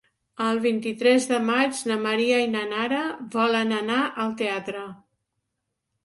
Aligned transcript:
El 0.43 0.59
vint-i-tres 0.61 1.25
de 1.31 1.37
maig 1.49 1.81
na 1.91 1.97
Maria 2.05 2.39
i 2.43 2.47
na 2.53 2.63
Nara 2.71 3.01
volen 3.35 3.75
anar 3.81 3.99
al 4.25 4.33
teatre. 4.41 4.81